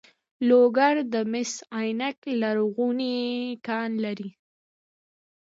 [0.47, 3.17] لوګر د مس عینک لرغونی
[3.67, 4.29] کان لري